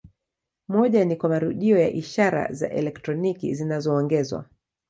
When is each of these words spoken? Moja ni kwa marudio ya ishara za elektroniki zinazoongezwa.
Moja 0.67 1.05
ni 1.05 1.15
kwa 1.15 1.29
marudio 1.29 1.79
ya 1.79 1.89
ishara 1.91 2.53
za 2.53 2.69
elektroniki 2.69 3.55
zinazoongezwa. 3.55 4.45